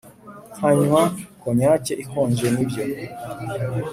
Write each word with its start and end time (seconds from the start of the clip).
nkanywa 0.55 1.01
konyake 1.41 1.93
ikonje 2.03 2.47
nibyo 2.53 2.83